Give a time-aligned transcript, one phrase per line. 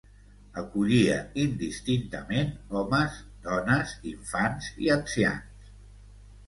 [0.61, 2.51] Acollia indistintament
[2.81, 5.71] homes, dones, infants i ancians.